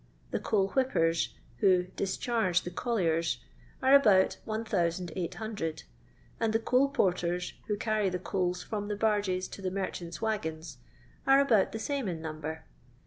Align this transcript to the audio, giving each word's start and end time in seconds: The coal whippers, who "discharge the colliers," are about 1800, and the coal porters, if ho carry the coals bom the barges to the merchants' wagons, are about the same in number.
The 0.31 0.39
coal 0.39 0.69
whippers, 0.69 1.35
who 1.57 1.83
"discharge 1.95 2.61
the 2.63 2.71
colliers," 2.71 3.37
are 3.83 3.93
about 3.93 4.37
1800, 4.45 5.83
and 6.39 6.53
the 6.53 6.57
coal 6.59 6.89
porters, 6.89 7.53
if 7.61 7.67
ho 7.67 7.75
carry 7.79 8.09
the 8.09 8.17
coals 8.17 8.65
bom 8.65 8.87
the 8.87 8.95
barges 8.95 9.47
to 9.49 9.61
the 9.61 9.69
merchants' 9.69 10.19
wagons, 10.19 10.79
are 11.27 11.39
about 11.39 11.71
the 11.71 11.77
same 11.77 12.07
in 12.07 12.19
number. 12.19 12.65